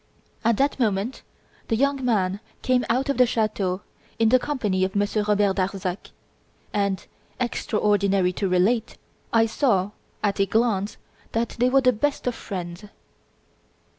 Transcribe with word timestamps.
At 0.43 0.57
that 0.57 0.79
moment 0.79 1.21
the 1.67 1.75
young 1.75 2.03
man 2.03 2.39
came 2.63 2.83
out 2.89 3.07
of 3.07 3.17
the 3.17 3.27
chateau 3.27 3.81
in 4.17 4.29
the 4.29 4.39
company 4.39 4.83
of 4.83 4.95
Monsieur 4.95 5.21
Robert 5.21 5.57
Darzac, 5.57 6.09
and, 6.73 7.05
extraordinary 7.39 8.33
to 8.33 8.49
relate, 8.49 8.97
I 9.31 9.45
saw, 9.45 9.91
at 10.23 10.39
a 10.39 10.47
glance, 10.47 10.97
that 11.33 11.49
they 11.59 11.69
were 11.69 11.81
the 11.81 11.93
best 11.93 12.25
of 12.25 12.33
friends. 12.33 12.85